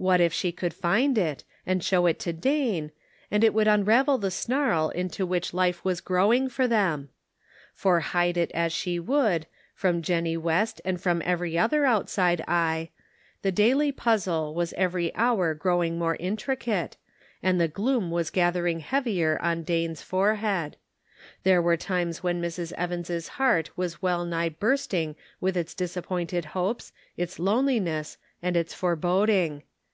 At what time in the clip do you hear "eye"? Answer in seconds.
12.46-12.90